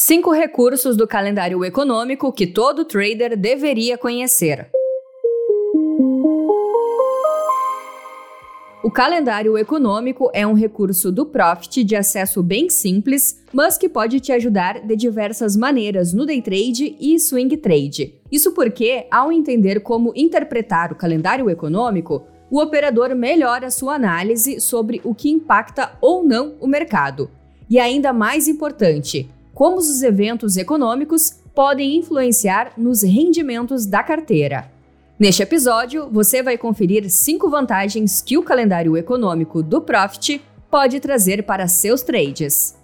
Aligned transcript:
Cinco 0.00 0.30
recursos 0.30 0.96
do 0.96 1.08
calendário 1.08 1.64
econômico 1.64 2.32
que 2.32 2.46
todo 2.46 2.84
trader 2.84 3.36
deveria 3.36 3.98
conhecer. 3.98 4.70
O 8.80 8.92
calendário 8.92 9.58
econômico 9.58 10.30
é 10.32 10.46
um 10.46 10.52
recurso 10.52 11.10
do 11.10 11.26
Profit 11.26 11.82
de 11.82 11.96
acesso 11.96 12.44
bem 12.44 12.70
simples, 12.70 13.42
mas 13.52 13.76
que 13.76 13.88
pode 13.88 14.20
te 14.20 14.30
ajudar 14.30 14.86
de 14.86 14.94
diversas 14.94 15.56
maneiras 15.56 16.12
no 16.14 16.24
day 16.24 16.40
trade 16.40 16.96
e 17.00 17.18
swing 17.18 17.56
trade. 17.56 18.14
Isso 18.30 18.52
porque, 18.52 19.04
ao 19.10 19.32
entender 19.32 19.80
como 19.80 20.12
interpretar 20.14 20.92
o 20.92 20.96
calendário 20.96 21.50
econômico, 21.50 22.24
o 22.48 22.62
operador 22.62 23.16
melhora 23.16 23.68
sua 23.68 23.96
análise 23.96 24.60
sobre 24.60 25.00
o 25.02 25.12
que 25.12 25.28
impacta 25.28 25.98
ou 26.00 26.22
não 26.22 26.54
o 26.60 26.68
mercado. 26.68 27.28
E 27.68 27.80
ainda 27.80 28.12
mais 28.12 28.46
importante, 28.46 29.28
como 29.58 29.78
os 29.78 30.04
eventos 30.04 30.56
econômicos 30.56 31.32
podem 31.52 31.96
influenciar 31.96 32.74
nos 32.76 33.02
rendimentos 33.02 33.86
da 33.86 34.04
carteira. 34.04 34.70
Neste 35.18 35.42
episódio, 35.42 36.08
você 36.12 36.44
vai 36.44 36.56
conferir 36.56 37.10
cinco 37.10 37.50
vantagens 37.50 38.22
que 38.22 38.38
o 38.38 38.42
calendário 38.44 38.96
econômico 38.96 39.60
do 39.60 39.80
Profit 39.80 40.40
pode 40.70 41.00
trazer 41.00 41.42
para 41.42 41.66
seus 41.66 42.02
trades. 42.02 42.78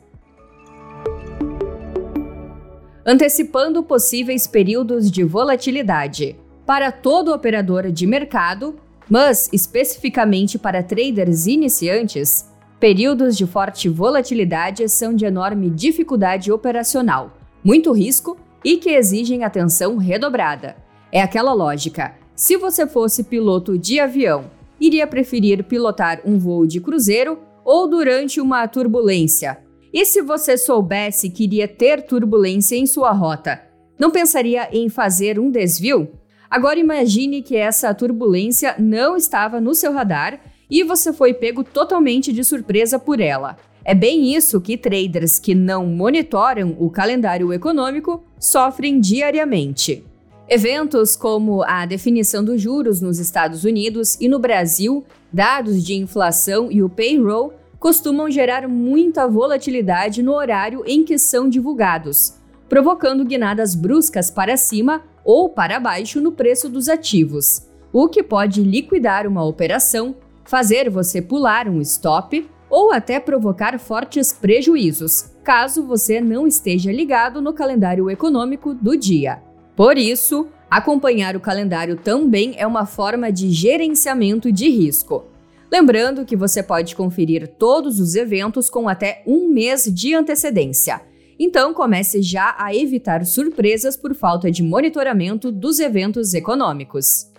Antecipando 3.06 3.80
possíveis 3.84 4.48
períodos 4.48 5.08
de 5.08 5.22
volatilidade. 5.22 6.34
Para 6.66 6.90
todo 6.90 7.32
operador 7.32 7.92
de 7.92 8.04
mercado, 8.04 8.74
mas 9.08 9.48
especificamente 9.52 10.58
para 10.58 10.82
traders 10.82 11.46
iniciantes, 11.46 12.52
Períodos 12.80 13.36
de 13.36 13.46
forte 13.46 13.88
volatilidade 13.88 14.88
são 14.88 15.14
de 15.14 15.24
enorme 15.24 15.70
dificuldade 15.70 16.50
operacional, 16.52 17.36
muito 17.62 17.92
risco 17.92 18.36
e 18.64 18.76
que 18.76 18.90
exigem 18.90 19.44
atenção 19.44 19.96
redobrada. 19.96 20.76
É 21.10 21.22
aquela 21.22 21.52
lógica: 21.52 22.14
se 22.34 22.56
você 22.56 22.86
fosse 22.86 23.24
piloto 23.24 23.78
de 23.78 24.00
avião, 24.00 24.50
iria 24.80 25.06
preferir 25.06 25.64
pilotar 25.64 26.20
um 26.24 26.38
voo 26.38 26.66
de 26.66 26.80
cruzeiro 26.80 27.38
ou 27.64 27.88
durante 27.88 28.40
uma 28.40 28.66
turbulência? 28.66 29.58
E 29.92 30.04
se 30.04 30.20
você 30.20 30.58
soubesse 30.58 31.30
que 31.30 31.44
iria 31.44 31.68
ter 31.68 32.02
turbulência 32.02 32.76
em 32.76 32.84
sua 32.84 33.12
rota, 33.12 33.62
não 33.96 34.10
pensaria 34.10 34.68
em 34.72 34.88
fazer 34.88 35.38
um 35.38 35.50
desvio? 35.50 36.10
Agora 36.50 36.78
imagine 36.78 37.42
que 37.42 37.56
essa 37.56 37.94
turbulência 37.94 38.74
não 38.78 39.16
estava 39.16 39.60
no 39.60 39.74
seu 39.74 39.92
radar 39.92 40.40
e 40.70 40.82
você 40.82 41.12
foi 41.12 41.34
pego 41.34 41.62
totalmente 41.62 42.32
de 42.32 42.44
surpresa 42.44 42.98
por 42.98 43.20
ela. 43.20 43.56
É 43.84 43.94
bem 43.94 44.34
isso 44.34 44.60
que 44.60 44.78
traders 44.78 45.38
que 45.38 45.54
não 45.54 45.86
monitoram 45.86 46.74
o 46.78 46.88
calendário 46.88 47.52
econômico 47.52 48.24
sofrem 48.38 48.98
diariamente. 48.98 50.04
Eventos 50.48 51.16
como 51.16 51.62
a 51.62 51.84
definição 51.84 52.44
dos 52.44 52.60
juros 52.60 53.00
nos 53.00 53.18
Estados 53.18 53.64
Unidos 53.64 54.16
e 54.20 54.28
no 54.28 54.38
Brasil, 54.38 55.04
dados 55.32 55.84
de 55.84 55.94
inflação 55.94 56.70
e 56.70 56.82
o 56.82 56.88
payroll 56.88 57.52
costumam 57.78 58.30
gerar 58.30 58.66
muita 58.66 59.28
volatilidade 59.28 60.22
no 60.22 60.32
horário 60.32 60.82
em 60.86 61.04
que 61.04 61.18
são 61.18 61.48
divulgados, 61.48 62.34
provocando 62.68 63.24
guinadas 63.24 63.74
bruscas 63.74 64.30
para 64.30 64.56
cima 64.56 65.02
ou 65.22 65.50
para 65.50 65.78
baixo 65.78 66.20
no 66.20 66.32
preço 66.32 66.68
dos 66.68 66.88
ativos, 66.88 67.66
o 67.92 68.08
que 68.08 68.22
pode 68.22 68.62
liquidar 68.62 69.26
uma 69.26 69.44
operação 69.44 70.14
fazer 70.44 70.90
você 70.90 71.20
pular 71.20 71.68
um 71.68 71.80
stop 71.80 72.48
ou 72.70 72.92
até 72.92 73.18
provocar 73.20 73.78
fortes 73.78 74.32
prejuízos, 74.32 75.30
caso 75.42 75.86
você 75.86 76.20
não 76.20 76.46
esteja 76.46 76.92
ligado 76.92 77.40
no 77.40 77.52
calendário 77.52 78.10
econômico 78.10 78.74
do 78.74 78.96
dia. 78.96 79.42
Por 79.76 79.96
isso, 79.96 80.48
acompanhar 80.70 81.36
o 81.36 81.40
calendário 81.40 81.96
também 81.96 82.54
é 82.56 82.66
uma 82.66 82.86
forma 82.86 83.30
de 83.30 83.50
gerenciamento 83.50 84.50
de 84.52 84.68
risco. 84.68 85.24
Lembrando 85.70 86.24
que 86.24 86.36
você 86.36 86.62
pode 86.62 86.94
conferir 86.94 87.48
todos 87.58 87.98
os 87.98 88.14
eventos 88.14 88.70
com 88.70 88.88
até 88.88 89.22
um 89.26 89.48
mês 89.48 89.84
de 89.92 90.14
antecedência. 90.14 91.00
Então, 91.36 91.74
comece 91.74 92.22
já 92.22 92.54
a 92.56 92.72
evitar 92.74 93.24
surpresas 93.24 93.96
por 93.96 94.14
falta 94.14 94.50
de 94.52 94.62
monitoramento 94.62 95.50
dos 95.50 95.80
eventos 95.80 96.32
econômicos 96.32 97.33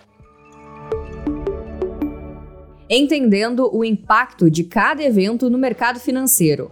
entendendo 2.88 3.68
o 3.72 3.84
impacto 3.84 4.50
de 4.50 4.64
cada 4.64 5.02
evento 5.02 5.50
no 5.50 5.58
mercado 5.58 5.98
financeiro. 5.98 6.70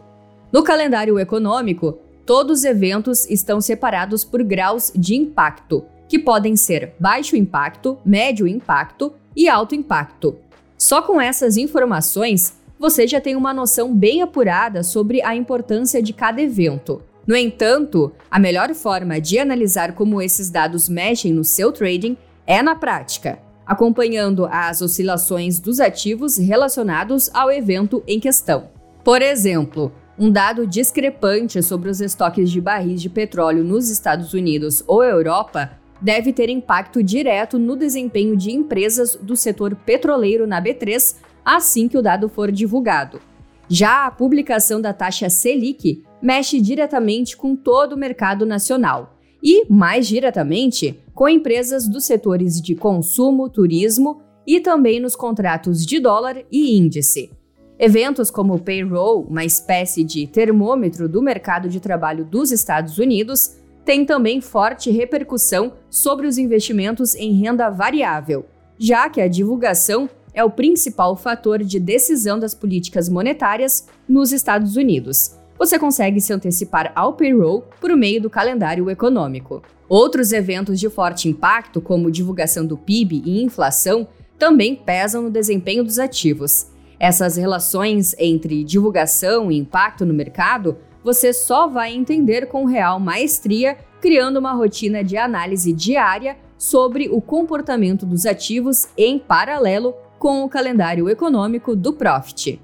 No 0.52 0.62
calendário 0.62 1.18
econômico, 1.18 1.98
todos 2.24 2.60
os 2.60 2.64
eventos 2.64 3.28
estão 3.28 3.60
separados 3.60 4.24
por 4.24 4.42
graus 4.42 4.92
de 4.94 5.14
impacto, 5.14 5.84
que 6.08 6.18
podem 6.18 6.56
ser 6.56 6.94
baixo 6.98 7.36
impacto, 7.36 7.98
médio 8.04 8.46
impacto 8.46 9.12
e 9.34 9.48
alto 9.48 9.74
impacto. 9.74 10.36
Só 10.78 11.02
com 11.02 11.20
essas 11.20 11.56
informações, 11.56 12.54
você 12.78 13.06
já 13.06 13.20
tem 13.20 13.34
uma 13.36 13.54
noção 13.54 13.94
bem 13.94 14.22
apurada 14.22 14.82
sobre 14.82 15.22
a 15.22 15.34
importância 15.34 16.02
de 16.02 16.12
cada 16.12 16.40
evento. 16.40 17.02
No 17.26 17.34
entanto, 17.34 18.12
a 18.30 18.38
melhor 18.38 18.74
forma 18.74 19.20
de 19.20 19.38
analisar 19.38 19.94
como 19.94 20.20
esses 20.20 20.50
dados 20.50 20.88
mexem 20.88 21.32
no 21.32 21.42
seu 21.42 21.72
trading 21.72 22.16
é 22.46 22.62
na 22.62 22.74
prática 22.74 23.38
acompanhando 23.66 24.46
as 24.50 24.82
oscilações 24.82 25.58
dos 25.58 25.80
ativos 25.80 26.36
relacionados 26.36 27.30
ao 27.32 27.50
evento 27.50 28.02
em 28.06 28.20
questão. 28.20 28.68
Por 29.02 29.22
exemplo, 29.22 29.92
um 30.18 30.30
dado 30.30 30.66
discrepante 30.66 31.62
sobre 31.62 31.90
os 31.90 32.00
estoques 32.00 32.50
de 32.50 32.60
barris 32.60 33.02
de 33.02 33.08
petróleo 33.08 33.64
nos 33.64 33.90
Estados 33.90 34.32
Unidos 34.32 34.82
ou 34.86 35.02
Europa 35.02 35.72
deve 36.00 36.32
ter 36.32 36.48
impacto 36.48 37.02
direto 37.02 37.58
no 37.58 37.76
desempenho 37.76 38.36
de 38.36 38.50
empresas 38.50 39.16
do 39.16 39.34
setor 39.34 39.74
petroleiro 39.74 40.46
na 40.46 40.62
B3 40.62 41.16
assim 41.44 41.88
que 41.88 41.98
o 41.98 42.02
dado 42.02 42.28
for 42.28 42.50
divulgado. 42.50 43.20
Já 43.68 44.06
a 44.06 44.10
publicação 44.10 44.80
da 44.80 44.92
taxa 44.92 45.28
Selic 45.28 46.02
mexe 46.20 46.60
diretamente 46.60 47.36
com 47.36 47.56
todo 47.56 47.94
o 47.94 47.98
mercado 47.98 48.46
nacional 48.46 49.13
e, 49.44 49.70
mais 49.70 50.08
diretamente, 50.08 50.98
com 51.14 51.28
empresas 51.28 51.86
dos 51.86 52.06
setores 52.06 52.58
de 52.62 52.74
consumo, 52.74 53.50
turismo 53.50 54.22
e 54.46 54.58
também 54.58 54.98
nos 54.98 55.14
contratos 55.14 55.84
de 55.84 56.00
dólar 56.00 56.42
e 56.50 56.74
índice. 56.78 57.30
Eventos 57.78 58.30
como 58.30 58.54
o 58.54 58.58
payroll, 58.58 59.26
uma 59.28 59.44
espécie 59.44 60.02
de 60.02 60.26
termômetro 60.26 61.08
do 61.08 61.20
mercado 61.20 61.68
de 61.68 61.78
trabalho 61.78 62.24
dos 62.24 62.50
Estados 62.50 62.98
Unidos, 62.98 63.56
têm 63.84 64.06
também 64.06 64.40
forte 64.40 64.90
repercussão 64.90 65.74
sobre 65.90 66.26
os 66.26 66.38
investimentos 66.38 67.14
em 67.14 67.34
renda 67.34 67.68
variável, 67.68 68.46
já 68.78 69.10
que 69.10 69.20
a 69.20 69.28
divulgação 69.28 70.08
é 70.32 70.42
o 70.42 70.50
principal 70.50 71.16
fator 71.16 71.62
de 71.62 71.78
decisão 71.78 72.38
das 72.38 72.54
políticas 72.54 73.08
monetárias 73.08 73.86
nos 74.08 74.32
Estados 74.32 74.76
Unidos. 74.76 75.38
Você 75.58 75.78
consegue 75.78 76.20
se 76.20 76.32
antecipar 76.32 76.92
ao 76.94 77.12
payroll 77.12 77.64
por 77.80 77.94
meio 77.96 78.20
do 78.20 78.28
calendário 78.28 78.90
econômico. 78.90 79.62
Outros 79.88 80.32
eventos 80.32 80.80
de 80.80 80.88
forte 80.88 81.28
impacto, 81.28 81.80
como 81.80 82.10
divulgação 82.10 82.66
do 82.66 82.76
PIB 82.76 83.22
e 83.24 83.42
inflação, 83.42 84.08
também 84.38 84.74
pesam 84.74 85.22
no 85.22 85.30
desempenho 85.30 85.84
dos 85.84 85.98
ativos. 85.98 86.66
Essas 86.98 87.36
relações 87.36 88.14
entre 88.18 88.64
divulgação 88.64 89.50
e 89.50 89.58
impacto 89.58 90.04
no 90.04 90.14
mercado 90.14 90.76
você 91.02 91.34
só 91.34 91.68
vai 91.68 91.94
entender 91.94 92.46
com 92.46 92.64
real 92.64 92.98
maestria 92.98 93.76
criando 94.00 94.38
uma 94.38 94.52
rotina 94.52 95.04
de 95.04 95.16
análise 95.16 95.72
diária 95.72 96.36
sobre 96.56 97.08
o 97.08 97.20
comportamento 97.20 98.06
dos 98.06 98.24
ativos 98.24 98.88
em 98.96 99.18
paralelo 99.18 99.94
com 100.18 100.42
o 100.42 100.48
calendário 100.48 101.08
econômico 101.10 101.76
do 101.76 101.92
Profit. 101.92 102.60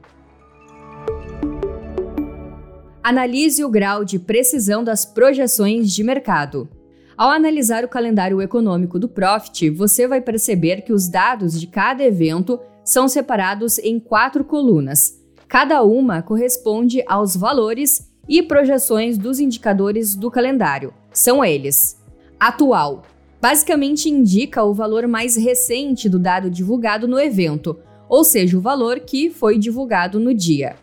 Analise 3.03 3.65
o 3.65 3.71
grau 3.71 4.05
de 4.05 4.19
precisão 4.19 4.85
das 4.85 5.07
projeções 5.07 5.91
de 5.91 6.05
mercado. 6.05 6.69
Ao 7.17 7.31
analisar 7.31 7.83
o 7.83 7.89
calendário 7.89 8.43
econômico 8.43 8.99
do 8.99 9.09
Profit, 9.09 9.71
você 9.71 10.07
vai 10.07 10.21
perceber 10.21 10.83
que 10.83 10.93
os 10.93 11.09
dados 11.09 11.59
de 11.59 11.67
cada 11.67 12.05
evento 12.05 12.61
são 12.85 13.09
separados 13.09 13.79
em 13.79 13.99
quatro 13.99 14.45
colunas. 14.45 15.19
Cada 15.49 15.83
uma 15.83 16.21
corresponde 16.21 17.03
aos 17.07 17.35
valores 17.35 18.11
e 18.29 18.43
projeções 18.43 19.17
dos 19.17 19.41
indicadores 19.41 20.15
do 20.15 20.31
calendário. 20.31 20.93
São 21.11 21.43
eles: 21.43 21.99
atual, 22.39 23.03
basicamente 23.41 24.11
indica 24.11 24.63
o 24.63 24.75
valor 24.75 25.09
mais 25.09 25.37
recente 25.37 26.07
do 26.07 26.19
dado 26.19 26.51
divulgado 26.51 27.09
no 27.09 27.19
evento, 27.19 27.79
ou 28.11 28.25
seja, 28.25 28.59
o 28.59 28.61
valor 28.61 29.01
que 29.01 29.31
foi 29.31 29.59
divulgado 29.59 30.21
no 30.21 30.35
dia. 30.35 30.77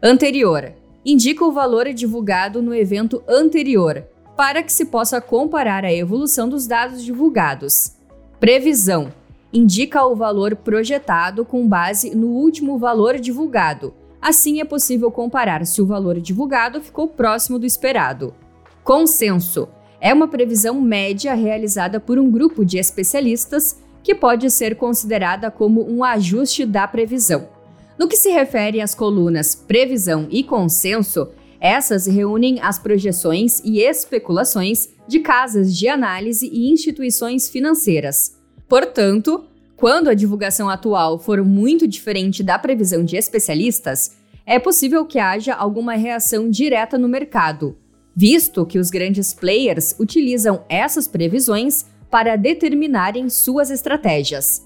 Anterior, 0.00 0.72
indica 1.04 1.44
o 1.44 1.52
valor 1.52 1.92
divulgado 1.92 2.62
no 2.62 2.74
evento 2.74 3.22
anterior, 3.28 4.04
para 4.36 4.62
que 4.62 4.72
se 4.72 4.86
possa 4.86 5.20
comparar 5.20 5.84
a 5.84 5.92
evolução 5.92 6.48
dos 6.48 6.66
dados 6.66 7.02
divulgados. 7.04 7.92
Previsão 8.40 9.12
indica 9.52 10.04
o 10.04 10.16
valor 10.16 10.56
projetado 10.56 11.44
com 11.44 11.68
base 11.68 12.14
no 12.14 12.28
último 12.28 12.78
valor 12.78 13.18
divulgado. 13.18 13.94
Assim 14.20 14.60
é 14.60 14.64
possível 14.64 15.10
comparar 15.10 15.64
se 15.66 15.80
o 15.80 15.86
valor 15.86 16.18
divulgado 16.18 16.80
ficou 16.80 17.06
próximo 17.06 17.58
do 17.58 17.66
esperado. 17.66 18.34
Consenso 18.82 19.68
é 20.00 20.12
uma 20.12 20.26
previsão 20.26 20.80
média 20.80 21.34
realizada 21.34 22.00
por 22.00 22.18
um 22.18 22.30
grupo 22.30 22.64
de 22.64 22.78
especialistas 22.78 23.78
que 24.02 24.14
pode 24.14 24.50
ser 24.50 24.76
considerada 24.76 25.50
como 25.50 25.88
um 25.88 26.02
ajuste 26.02 26.66
da 26.66 26.86
previsão. 26.86 27.53
No 27.98 28.08
que 28.08 28.16
se 28.16 28.30
refere 28.30 28.80
às 28.80 28.94
colunas 28.94 29.54
previsão 29.54 30.26
e 30.30 30.42
consenso, 30.42 31.28
essas 31.60 32.06
reúnem 32.06 32.60
as 32.60 32.78
projeções 32.78 33.60
e 33.64 33.80
especulações 33.80 34.88
de 35.06 35.20
casas 35.20 35.74
de 35.74 35.88
análise 35.88 36.46
e 36.52 36.70
instituições 36.70 37.48
financeiras. 37.48 38.36
Portanto, 38.68 39.44
quando 39.76 40.08
a 40.08 40.14
divulgação 40.14 40.68
atual 40.68 41.18
for 41.18 41.42
muito 41.44 41.86
diferente 41.86 42.42
da 42.42 42.58
previsão 42.58 43.04
de 43.04 43.16
especialistas, 43.16 44.16
é 44.46 44.58
possível 44.58 45.06
que 45.06 45.18
haja 45.18 45.54
alguma 45.54 45.94
reação 45.94 46.50
direta 46.50 46.98
no 46.98 47.08
mercado, 47.08 47.76
visto 48.14 48.66
que 48.66 48.78
os 48.78 48.90
grandes 48.90 49.32
players 49.32 49.94
utilizam 49.98 50.64
essas 50.68 51.08
previsões 51.08 51.86
para 52.10 52.36
determinarem 52.36 53.28
suas 53.28 53.70
estratégias. 53.70 54.64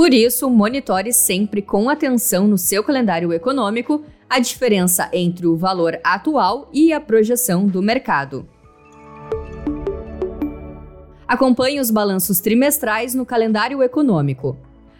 Por 0.00 0.14
isso, 0.14 0.48
monitore 0.48 1.12
sempre 1.12 1.60
com 1.60 1.90
atenção 1.90 2.48
no 2.48 2.56
seu 2.56 2.82
calendário 2.82 3.34
econômico 3.34 4.02
a 4.30 4.38
diferença 4.38 5.10
entre 5.12 5.46
o 5.46 5.58
valor 5.58 6.00
atual 6.02 6.70
e 6.72 6.90
a 6.90 6.98
projeção 6.98 7.66
do 7.66 7.82
mercado. 7.82 8.48
Acompanhe 11.28 11.80
os 11.80 11.90
balanços 11.90 12.40
trimestrais 12.40 13.14
no 13.14 13.26
calendário 13.26 13.82
econômico. 13.82 14.56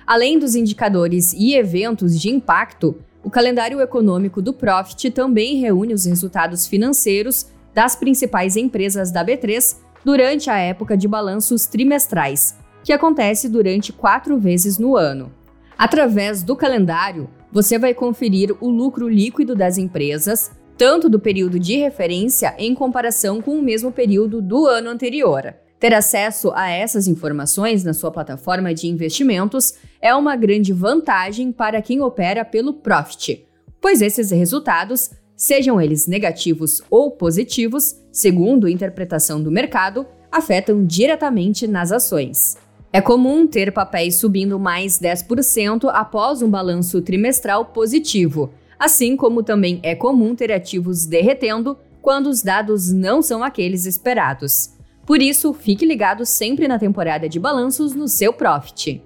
Além 0.06 0.38
dos 0.38 0.55
indicadores 0.55 1.32
e 1.32 1.55
eventos 1.55 2.20
de 2.20 2.29
impacto, 2.29 2.94
o 3.25 3.31
calendário 3.31 3.81
econômico 3.81 4.43
do 4.43 4.53
Profit 4.53 5.11
também 5.12 5.56
reúne 5.56 5.94
os 5.94 6.05
resultados 6.05 6.67
financeiros 6.67 7.46
das 7.73 7.96
principais 7.96 8.55
empresas 8.55 9.11
da 9.11 9.25
B3 9.25 9.79
durante 10.05 10.50
a 10.50 10.58
época 10.58 10.94
de 10.94 11.08
balanços 11.08 11.64
trimestrais, 11.64 12.55
que 12.85 12.93
acontece 12.93 13.49
durante 13.49 13.93
quatro 13.93 14.38
vezes 14.38 14.79
no 14.79 14.97
ano. 14.97 15.32
Através 15.77 16.43
do 16.43 16.55
calendário, 16.55 17.29
você 17.53 17.79
vai 17.79 17.94
conferir 17.94 18.55
o 18.61 18.69
lucro 18.69 19.09
líquido 19.09 19.55
das 19.55 19.79
empresas, 19.79 20.50
tanto 20.77 21.09
do 21.09 21.19
período 21.19 21.59
de 21.59 21.77
referência 21.77 22.55
em 22.59 22.75
comparação 22.75 23.41
com 23.41 23.59
o 23.59 23.62
mesmo 23.62 23.91
período 23.91 24.41
do 24.41 24.67
ano 24.67 24.88
anterior. 24.88 25.55
Ter 25.79 25.94
acesso 25.94 26.53
a 26.55 26.69
essas 26.69 27.09
informações 27.09 27.82
na 27.82 27.94
sua 27.94 28.11
plataforma 28.11 28.75
de 28.75 28.87
investimentos 28.87 29.75
é 30.00 30.15
uma 30.15 30.37
grande 30.37 30.73
vantagem 30.73 31.50
para 31.50 31.81
quem 31.81 32.03
opera 32.03 32.44
pelo 32.44 32.75
Profit, 32.75 33.47
pois 33.81 34.03
esses 34.03 34.31
resultados 34.31 35.11
sejam 35.35 35.81
eles 35.81 36.06
negativos 36.06 36.82
ou 36.91 37.12
positivos, 37.12 37.97
segundo 38.12 38.67
a 38.67 38.71
interpretação 38.71 39.43
do 39.43 39.50
mercado, 39.50 40.06
afetam 40.31 40.85
diretamente 40.85 41.67
nas 41.67 41.91
ações. 41.91 42.59
É 42.92 43.00
comum 43.00 43.46
ter 43.46 43.72
papéis 43.72 44.16
subindo 44.16 44.58
mais 44.58 44.98
10% 44.98 45.88
após 45.92 46.42
um 46.42 46.50
balanço 46.50 47.00
trimestral 47.00 47.66
positivo, 47.66 48.52
assim 48.76 49.16
como 49.16 49.44
também 49.44 49.78
é 49.84 49.94
comum 49.94 50.34
ter 50.34 50.50
ativos 50.50 51.06
derretendo 51.06 51.78
quando 52.02 52.26
os 52.26 52.42
dados 52.42 52.90
não 52.92 53.22
são 53.22 53.44
aqueles 53.44 53.87
esperados. 53.87 54.75
Por 55.06 55.22
isso, 55.22 55.52
fique 55.52 55.87
ligado 55.87 56.26
sempre 56.26 56.66
na 56.66 56.78
temporada 56.78 57.28
de 57.28 57.38
balanços 57.38 57.94
no 57.94 58.08
seu 58.08 58.32
Profit. 58.32 59.00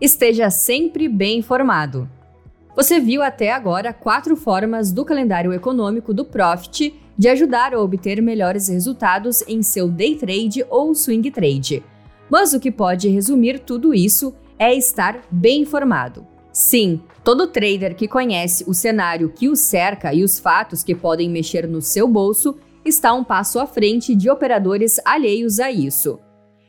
Esteja 0.00 0.48
sempre 0.50 1.08
bem 1.08 1.38
informado. 1.38 2.08
Você 2.76 3.00
viu 3.00 3.22
até 3.22 3.50
agora 3.50 3.94
quatro 3.94 4.36
formas 4.36 4.92
do 4.92 5.02
calendário 5.02 5.50
econômico 5.54 6.12
do 6.12 6.26
Profit 6.26 6.94
de 7.16 7.26
ajudar 7.26 7.72
a 7.72 7.80
obter 7.80 8.20
melhores 8.20 8.68
resultados 8.68 9.42
em 9.48 9.62
seu 9.62 9.88
day 9.88 10.14
trade 10.14 10.62
ou 10.68 10.94
swing 10.94 11.30
trade. 11.30 11.82
Mas 12.28 12.52
o 12.52 12.60
que 12.60 12.70
pode 12.70 13.08
resumir 13.08 13.60
tudo 13.60 13.94
isso 13.94 14.34
é 14.58 14.74
estar 14.74 15.22
bem 15.30 15.62
informado. 15.62 16.26
Sim, 16.52 17.00
todo 17.24 17.46
trader 17.46 17.96
que 17.96 18.06
conhece 18.06 18.62
o 18.68 18.74
cenário 18.74 19.32
que 19.34 19.48
o 19.48 19.56
cerca 19.56 20.12
e 20.12 20.22
os 20.22 20.38
fatos 20.38 20.84
que 20.84 20.94
podem 20.94 21.30
mexer 21.30 21.66
no 21.66 21.80
seu 21.80 22.06
bolso 22.06 22.58
está 22.84 23.14
um 23.14 23.24
passo 23.24 23.58
à 23.58 23.66
frente 23.66 24.14
de 24.14 24.28
operadores 24.28 25.00
alheios 25.02 25.60
a 25.60 25.70
isso. 25.70 26.18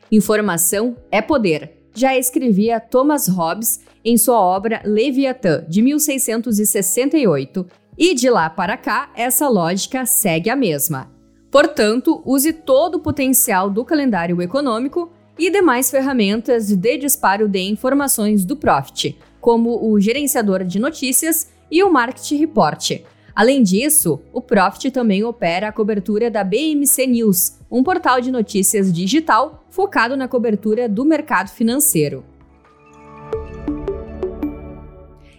Informação 0.09 0.95
é 1.11 1.21
poder 1.21 1.77
já 1.97 2.15
escrevia 2.15 2.79
Thomas 2.79 3.27
Hobbes 3.27 3.79
em 4.09 4.15
sua 4.15 4.39
obra 4.39 4.81
Leviatã, 4.85 5.65
de 5.67 5.81
1668, 5.81 7.67
e 7.97 8.15
de 8.15 8.29
lá 8.29 8.49
para 8.49 8.77
cá 8.77 9.11
essa 9.13 9.49
lógica 9.49 10.05
segue 10.05 10.49
a 10.49 10.55
mesma. 10.55 11.11
Portanto, 11.51 12.21
use 12.25 12.53
todo 12.53 12.95
o 12.95 12.99
potencial 13.01 13.69
do 13.69 13.83
calendário 13.83 14.41
econômico 14.41 15.11
e 15.37 15.51
demais 15.51 15.91
ferramentas 15.91 16.69
de 16.69 16.97
disparo 16.97 17.49
de 17.49 17.59
informações 17.59 18.45
do 18.45 18.55
Profit, 18.55 19.19
como 19.41 19.91
o 19.91 19.99
gerenciador 19.99 20.63
de 20.63 20.79
notícias 20.79 21.49
e 21.69 21.83
o 21.83 21.91
Market 21.91 22.31
Report. 22.39 23.01
Além 23.35 23.61
disso, 23.61 24.21
o 24.31 24.41
Profit 24.41 24.89
também 24.89 25.25
opera 25.25 25.67
a 25.67 25.71
cobertura 25.73 26.31
da 26.31 26.45
BMC 26.45 27.07
News, 27.07 27.57
um 27.69 27.83
portal 27.83 28.21
de 28.21 28.31
notícias 28.31 28.89
digital 28.89 29.65
focado 29.69 30.15
na 30.15 30.29
cobertura 30.29 30.87
do 30.87 31.03
mercado 31.03 31.49
financeiro. 31.49 32.23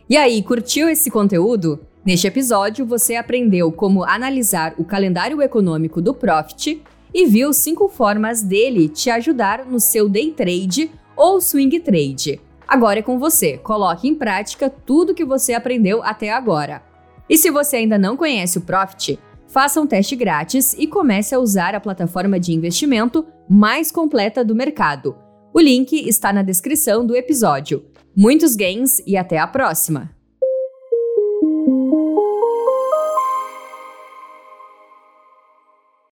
E 0.09 0.17
aí, 0.17 0.43
curtiu 0.43 0.89
esse 0.89 1.11
conteúdo? 1.11 1.81
Neste 2.05 2.27
episódio, 2.27 2.87
você 2.87 3.15
aprendeu 3.15 3.71
como 3.71 4.05
analisar 4.05 4.75
o 4.79 4.85
calendário 4.85 5.43
econômico 5.43 6.01
do 6.01 6.15
Profit 6.15 6.83
e 7.13 7.27
viu 7.27 7.53
cinco 7.53 7.89
formas 7.89 8.43
dele 8.43 8.89
te 8.89 9.11
ajudar 9.11 9.67
no 9.67 9.79
seu 9.79 10.09
day 10.09 10.31
trade 10.31 10.91
ou 11.17 11.41
swing 11.41 11.81
trade. 11.81 12.41
Agora 12.67 13.01
é 13.01 13.03
com 13.03 13.19
você, 13.19 13.59
coloque 13.59 14.09
em 14.09 14.15
prática 14.15 14.71
tudo 14.71 15.15
que 15.15 15.25
você 15.25 15.53
aprendeu 15.53 16.03
até 16.03 16.31
agora. 16.31 16.83
E 17.29 17.37
se 17.37 17.51
você 17.51 17.77
ainda 17.77 17.99
não 17.99 18.17
conhece 18.17 18.59
o 18.59 18.63
Profit, 18.63 19.19
Faça 19.49 19.81
um 19.81 19.87
teste 19.87 20.15
grátis 20.15 20.75
e 20.75 20.87
comece 20.87 21.35
a 21.35 21.39
usar 21.39 21.75
a 21.75 21.81
plataforma 21.81 22.39
de 22.39 22.53
investimento 22.53 23.27
mais 23.49 23.91
completa 23.91 24.45
do 24.45 24.55
mercado. 24.55 25.17
O 25.53 25.61
link 25.61 25.93
está 26.09 26.33
na 26.33 26.43
descrição 26.43 27.07
do 27.07 27.17
episódio. 27.17 27.85
Muitos 28.15 28.55
gains 28.55 29.01
e 29.07 29.17
até 29.17 29.39
a 29.39 29.47
próxima! 29.47 30.18